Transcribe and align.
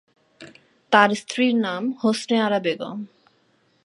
তার 0.91 1.09
স্ত্রীর 1.15 1.53
নাম 1.55 1.83
হোসনে 2.03 2.37
আরা 2.41 2.59
বেগম। 2.59 2.99